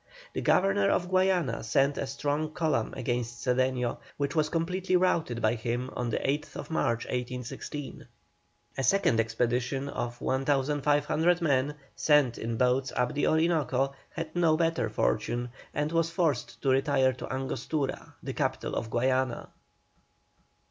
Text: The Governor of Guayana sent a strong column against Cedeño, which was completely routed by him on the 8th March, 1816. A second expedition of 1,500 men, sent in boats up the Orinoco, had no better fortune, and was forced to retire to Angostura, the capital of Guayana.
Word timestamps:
The 0.33 0.41
Governor 0.41 0.89
of 0.89 1.09
Guayana 1.09 1.61
sent 1.63 1.95
a 1.99 2.07
strong 2.07 2.53
column 2.53 2.91
against 2.97 3.45
Cedeño, 3.45 3.99
which 4.17 4.35
was 4.35 4.49
completely 4.49 4.95
routed 4.95 5.43
by 5.43 5.53
him 5.53 5.91
on 5.95 6.09
the 6.09 6.17
8th 6.17 6.71
March, 6.71 7.05
1816. 7.05 8.07
A 8.79 8.83
second 8.83 9.19
expedition 9.19 9.87
of 9.89 10.19
1,500 10.19 11.39
men, 11.43 11.75
sent 11.95 12.39
in 12.39 12.57
boats 12.57 12.91
up 12.95 13.13
the 13.13 13.27
Orinoco, 13.27 13.93
had 14.09 14.35
no 14.35 14.57
better 14.57 14.89
fortune, 14.89 15.49
and 15.71 15.91
was 15.91 16.09
forced 16.09 16.59
to 16.63 16.69
retire 16.69 17.13
to 17.13 17.31
Angostura, 17.31 18.15
the 18.23 18.33
capital 18.33 18.73
of 18.75 18.89
Guayana. 18.89 19.49